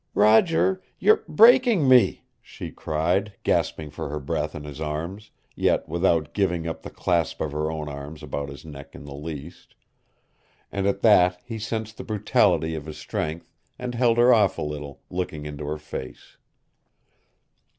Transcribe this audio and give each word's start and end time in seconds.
"Roger 0.15 0.81
you're 0.97 1.23
breaking 1.27 1.87
me," 1.87 2.23
she 2.41 2.71
cried, 2.71 3.33
gasping 3.43 3.91
for 3.91 4.09
her 4.09 4.19
breath 4.19 4.55
in 4.55 4.63
his 4.63 4.81
arms, 4.81 5.29
yet 5.55 5.87
without 5.87 6.33
giving 6.33 6.67
up 6.67 6.81
the 6.81 6.89
clasp 6.89 7.39
of 7.39 7.51
her 7.51 7.69
own 7.69 7.87
arms 7.87 8.23
about 8.23 8.49
his 8.49 8.65
neck 8.65 8.95
in 8.95 9.05
the 9.05 9.13
least; 9.13 9.75
and 10.71 10.87
at 10.87 11.01
that 11.01 11.39
he 11.45 11.59
sensed 11.59 11.97
the 11.97 12.03
brutality 12.03 12.73
of 12.73 12.87
his 12.87 12.97
strength, 12.97 13.53
and 13.77 13.93
held 13.93 14.17
her 14.17 14.33
off 14.33 14.57
a 14.57 14.61
little, 14.63 15.01
looking 15.11 15.45
into 15.45 15.67
her 15.67 15.77
face. 15.77 16.37